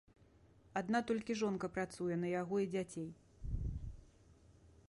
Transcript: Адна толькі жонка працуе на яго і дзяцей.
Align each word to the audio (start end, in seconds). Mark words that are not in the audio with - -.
Адна 0.81 1.01
толькі 1.11 1.35
жонка 1.43 1.69
працуе 1.77 2.15
на 2.23 2.27
яго 2.41 2.55
і 2.65 2.69
дзяцей. 2.73 3.09